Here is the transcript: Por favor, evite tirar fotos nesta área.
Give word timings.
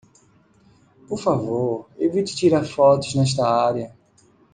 Por 1.07 1.19
favor, 1.21 1.87
evite 1.99 2.33
tirar 2.35 2.65
fotos 2.65 3.13
nesta 3.13 3.47
área. 3.47 3.95